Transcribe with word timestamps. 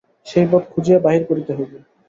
সেই 0.27 0.45
পথ 0.51 0.63
খুঁজিয়া 0.71 0.99
বাহির 1.05 1.23
করিতে 1.29 1.51
হইবে। 1.57 1.77